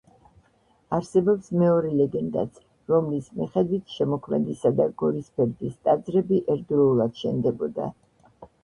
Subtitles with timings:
[0.97, 2.57] არსებობს მეორე ლეგენდაც,
[2.93, 7.93] რომლის მიხედვით შემოქმედისა და გორისფერდის ტაძრები ერთდროულად შენდებოდა.